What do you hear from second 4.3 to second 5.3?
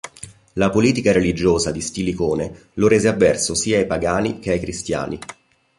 che ai cristiani.